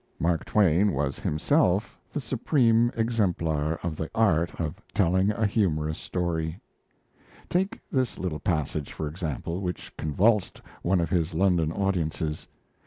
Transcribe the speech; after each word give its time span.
Mark 0.17 0.45
Twain 0.45 0.93
was 0.93 1.19
himself 1.19 1.99
the 2.11 2.19
supreme 2.19 2.91
exemplar 2.97 3.75
of 3.83 3.95
the 3.97 4.09
art 4.15 4.59
of 4.59 4.81
telling 4.95 5.29
a 5.29 5.45
humorous 5.45 5.99
story. 5.99 6.59
Take 7.49 7.79
this 7.91 8.17
little 8.17 8.39
passage, 8.39 8.91
for 8.93 9.07
example, 9.07 9.61
which 9.61 9.95
convulsed 9.97 10.59
one 10.81 11.01
of 11.01 11.11
his 11.11 11.35
London 11.35 11.71
audiences. 11.71 12.47